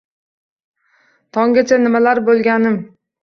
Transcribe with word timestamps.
Tonggacha 1.37 1.79
nimalar 1.83 2.23
boʼlganim. 2.31 2.81